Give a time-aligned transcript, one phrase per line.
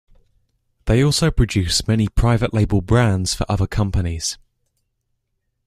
[0.85, 4.39] They also produce many private label brands for other companies.